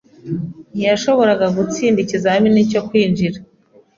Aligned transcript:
Ntiyashoboraga 0.73 1.45
gutsinda 1.57 1.99
ikizamini 2.01 2.61
cyo 2.71 2.81
kwinjira. 2.87 3.37